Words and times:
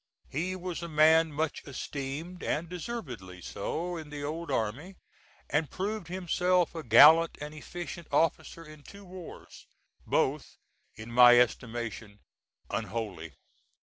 He 0.29 0.55
was 0.55 0.81
a 0.81 0.87
man 0.89 1.31
much 1.31 1.61
esteemed, 1.63 2.41
and 2.41 2.67
deservedly 2.67 3.39
so, 3.39 3.97
in 3.97 4.09
the 4.09 4.23
old 4.23 4.49
army, 4.49 4.95
and 5.47 5.69
proved 5.69 6.07
himself 6.07 6.73
a 6.73 6.81
gallant 6.81 7.37
and 7.39 7.53
efficient 7.53 8.07
officer 8.11 8.65
in 8.65 8.81
two 8.81 9.05
wars 9.05 9.67
both 10.07 10.57
in 10.95 11.11
my 11.11 11.39
estimation 11.39 12.21
unholy. 12.71 13.35